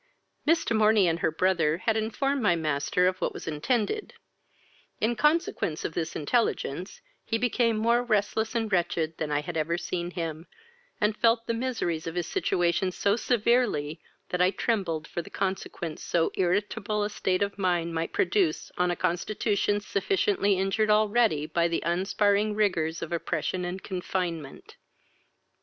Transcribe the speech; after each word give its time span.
"Miss 0.47 0.65
De 0.65 0.73
Morney 0.73 1.07
and 1.07 1.19
her 1.19 1.29
brother 1.29 1.77
had 1.77 1.95
informed 1.95 2.41
my 2.41 2.55
master 2.55 3.05
of 3.05 3.21
what 3.21 3.35
was 3.35 3.47
intended; 3.47 4.15
in 4.99 5.15
consequence 5.15 5.85
of 5.85 5.93
this 5.93 6.15
intelligence, 6.15 7.01
he 7.23 7.37
became 7.37 7.77
more 7.77 8.01
restless 8.01 8.55
and 8.55 8.71
wretched 8.71 9.15
than 9.19 9.29
I 9.29 9.41
had 9.41 9.55
ever 9.57 9.77
seen 9.77 10.09
him, 10.09 10.47
and 10.99 11.15
felt 11.15 11.45
the 11.45 11.53
miseries 11.53 12.07
of 12.07 12.15
his 12.15 12.25
situation 12.25 12.91
so 12.91 13.15
severely, 13.15 14.01
that 14.29 14.41
I 14.41 14.49
trembled 14.49 15.07
for 15.07 15.21
the 15.21 15.29
consequence 15.29 16.01
so 16.01 16.31
irritable 16.33 17.03
a 17.03 17.09
state 17.11 17.43
of 17.43 17.59
mind 17.59 17.93
might 17.93 18.11
produce 18.11 18.71
on 18.79 18.89
a 18.89 18.95
constitution 18.95 19.81
sufficiently 19.81 20.57
injured 20.57 20.89
already 20.89 21.45
by 21.45 21.67
the 21.67 21.83
unsparing 21.85 22.55
rigours 22.55 23.03
of 23.03 23.11
oppression 23.11 23.63
and 23.63 23.83
confinement. 23.83 24.77